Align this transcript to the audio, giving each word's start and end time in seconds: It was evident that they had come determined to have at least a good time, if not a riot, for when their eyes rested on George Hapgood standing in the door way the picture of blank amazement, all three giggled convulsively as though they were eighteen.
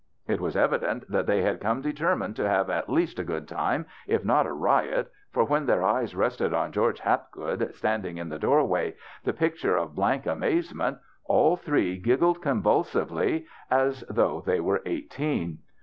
It 0.27 0.41
was 0.41 0.57
evident 0.57 1.07
that 1.11 1.27
they 1.27 1.43
had 1.43 1.59
come 1.61 1.81
determined 1.83 2.35
to 2.37 2.49
have 2.49 2.71
at 2.71 2.89
least 2.89 3.19
a 3.19 3.23
good 3.23 3.47
time, 3.47 3.85
if 4.07 4.25
not 4.25 4.47
a 4.47 4.51
riot, 4.51 5.11
for 5.29 5.43
when 5.43 5.67
their 5.67 5.83
eyes 5.83 6.15
rested 6.15 6.55
on 6.55 6.71
George 6.71 6.99
Hapgood 7.01 7.75
standing 7.75 8.17
in 8.17 8.29
the 8.29 8.39
door 8.39 8.65
way 8.65 8.95
the 9.23 9.31
picture 9.31 9.77
of 9.77 9.93
blank 9.93 10.25
amazement, 10.25 10.97
all 11.25 11.55
three 11.55 11.99
giggled 11.99 12.41
convulsively 12.41 13.45
as 13.69 14.03
though 14.09 14.41
they 14.43 14.59
were 14.59 14.81
eighteen. 14.87 15.59